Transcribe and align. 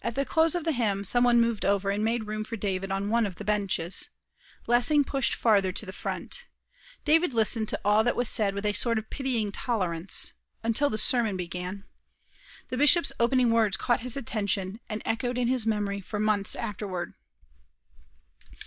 At 0.00 0.14
the 0.14 0.24
close 0.24 0.54
of 0.54 0.64
the 0.64 0.72
hymn 0.72 1.04
some 1.04 1.24
one 1.24 1.38
moved 1.38 1.66
over, 1.66 1.90
and 1.90 2.02
made 2.02 2.24
room 2.26 2.42
for 2.42 2.56
David 2.56 2.90
on 2.90 3.10
one 3.10 3.26
of 3.26 3.34
the 3.34 3.44
benches. 3.44 4.08
Lessing 4.66 5.04
pushed 5.04 5.34
farther 5.34 5.72
to 5.72 5.84
the 5.84 5.92
front. 5.92 6.44
David 7.04 7.34
listened 7.34 7.68
to 7.68 7.80
all 7.84 8.02
that 8.02 8.16
was 8.16 8.30
said 8.30 8.54
with 8.54 8.64
a 8.64 8.72
sort 8.72 8.96
of 8.98 9.10
pitying 9.10 9.52
tolerance, 9.52 10.32
until 10.62 10.88
the 10.88 10.96
sermon 10.96 11.36
began. 11.36 11.84
The 12.68 12.78
bishop's 12.78 13.12
opening 13.20 13.50
words 13.50 13.76
caught 13.76 14.00
his 14.00 14.16
attention, 14.16 14.80
and 14.88 15.02
echoed 15.04 15.36
in 15.36 15.48
his 15.48 15.66
memory 15.66 16.00
for 16.00 16.18
months 16.18 16.56
afterward. 16.56 17.12